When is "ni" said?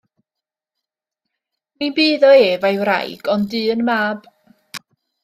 1.77-1.89